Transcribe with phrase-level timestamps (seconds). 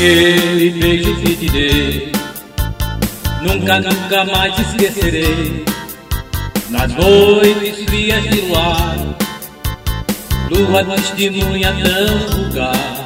[0.00, 2.12] Aquele beijo que te dei,
[3.42, 5.62] nunca, nunca mais esquecerei.
[6.70, 8.96] Nas noites frias de luar,
[10.48, 12.99] lua testemunha tão vulgar.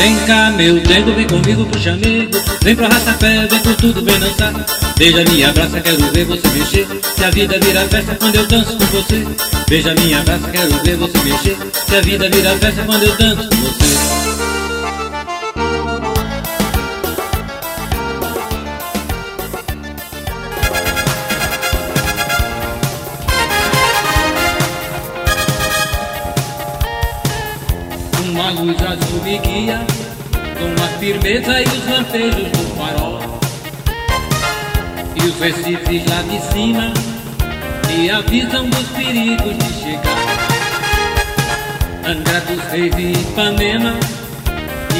[0.00, 2.30] Vem cá, meu tempo, vem comigo pro chamego
[2.62, 4.54] Vem pro arrasta-pé, vem por tudo, vem dançar.
[4.96, 6.86] Beija minha abraça, quero ver você mexer.
[7.14, 9.26] Se a vida vira festa quando eu danço com você.
[9.68, 11.56] Beija minha abraça, quero ver você mexer.
[11.86, 14.19] Se a vida vira festa quando eu danço com você
[29.30, 29.78] me guia
[30.58, 33.20] Com a firmeza e os lampejos do farol.
[35.14, 36.92] E os recifes lá de cima
[37.88, 40.50] Me avisam dos perigos de chegar.
[42.06, 43.94] Angra dos Reis e Ipanema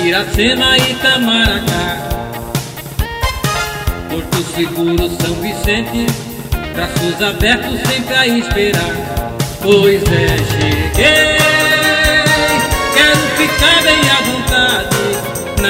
[0.04, 2.08] Iracema e Itamaracá.
[4.08, 6.06] Porto Seguro, São Vicente
[6.74, 9.34] Braços abertos sempre a esperar.
[9.60, 11.39] Pois é, cheguei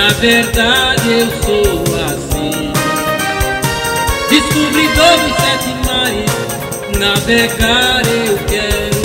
[0.01, 2.73] Na verdade eu sou assim
[4.31, 9.01] Descobridor dos sete mares Navegar eu quero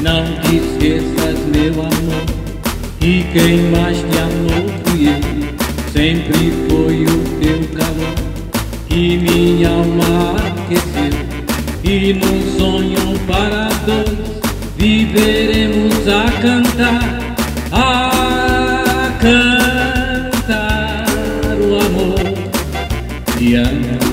[0.00, 2.24] Não te esqueças, meu amor,
[2.98, 5.28] que quem mais te amou fui eu.
[5.92, 6.57] Sempre
[23.52, 24.07] de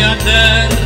[0.00, 0.77] é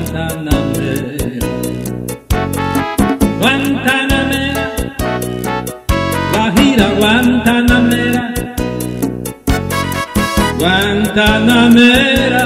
[0.00, 1.48] Guantanamera,
[3.40, 4.64] Guantanamera,
[6.32, 8.22] Guajira, Guantanamera,
[10.58, 12.44] Guantanamera,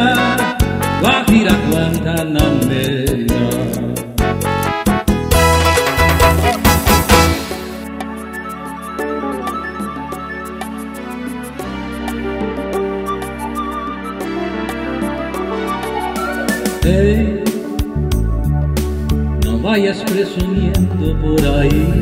[19.75, 22.01] vayas presumiendo por ahí,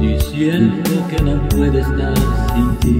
[0.00, 2.14] diciendo que no puedes estar
[2.52, 2.96] sin ti.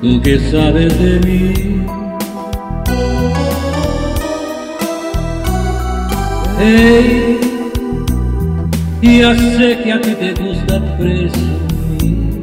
[0.00, 1.86] Tú que sabes de mí.
[6.58, 7.38] Hey,
[9.00, 12.42] ya sé que a ti te gusta presumir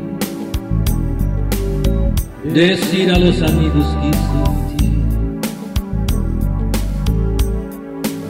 [2.45, 4.48] decir a los amigos que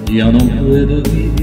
[0.10, 1.40] e eu não puedo viver.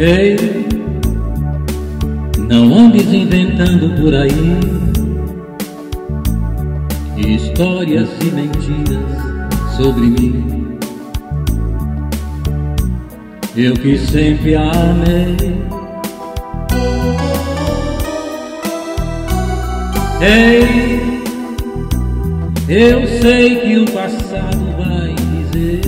[0.00, 0.67] Ei, hey
[2.48, 4.88] não andes inventando por aí
[7.16, 10.78] histórias e mentiras sobre mim.
[13.56, 15.36] Eu que sempre amei.
[20.20, 21.22] Ei,
[22.68, 25.80] eu sei que o passado vai dizer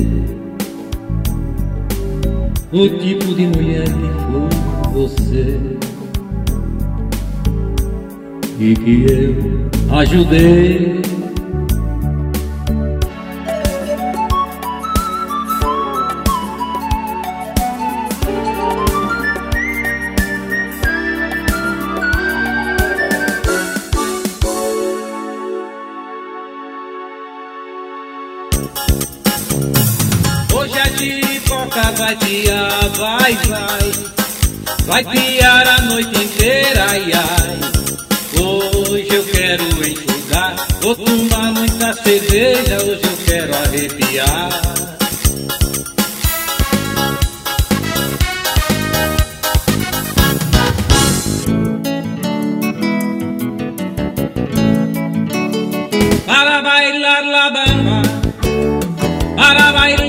[2.73, 5.81] o tipo de mulher que foi você
[8.61, 11.01] e que eu ajudei.
[30.53, 34.11] Hoje a pipoca vai piar, vai, vai
[34.87, 37.60] Vai piar a noite inteira, ai, ai
[42.11, 44.51] cerveja, hoje eu quero arrepiar.
[56.27, 58.03] Para bailar la bamba
[59.37, 60.00] para bailar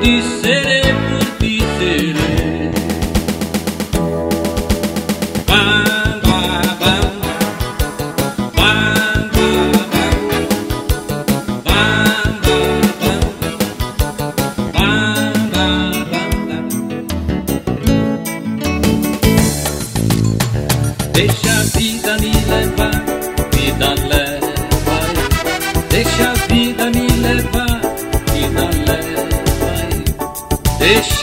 [0.00, 0.57] por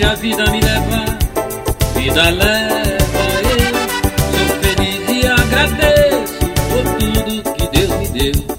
[0.06, 1.18] a vida me levar,
[1.96, 2.86] vida leva.
[3.50, 3.60] Eu
[4.32, 8.56] sou feliz e agradeço por tudo que Deus me deu.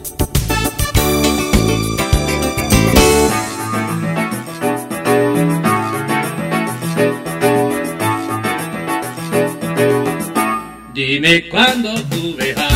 [10.95, 12.67] Dime cuándo tú verás.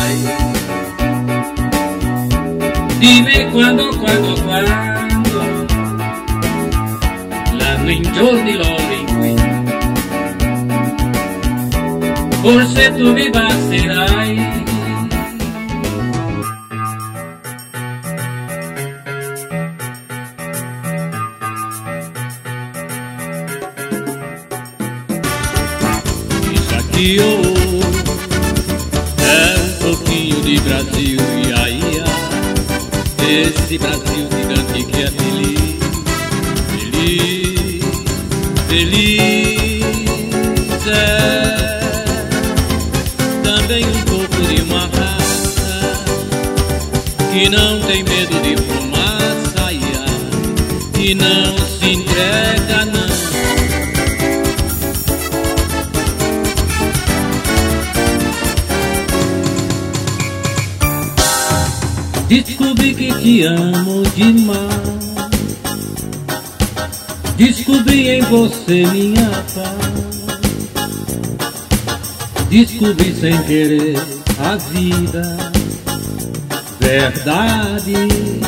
[2.99, 4.90] Dime cuándo, cuándo, cuándo.
[7.91, 9.35] In giorni l'oro in qui.
[12.41, 14.49] Forse tu mi basterai.
[26.53, 27.81] Isso aqui oh,
[29.21, 31.81] é um pouquinho de Brasil e aí
[33.31, 35.30] esse Brasil gigante é feliz,
[51.01, 53.09] que não se entrega não.
[62.27, 64.61] Descobri que te amo demais.
[67.35, 70.21] Descobri em você minha paz.
[72.47, 73.97] Descobri sem querer
[74.37, 75.51] a vida,
[76.79, 78.40] verdade.